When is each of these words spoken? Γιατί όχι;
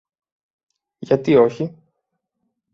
Γιατί 0.99 1.35
όχι; 1.37 1.75